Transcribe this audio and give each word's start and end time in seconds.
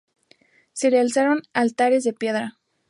Se 0.73 0.89
le 0.89 0.97
alzaron 0.99 1.43
altares 1.53 2.03
de 2.03 2.13
piedra. 2.13 2.57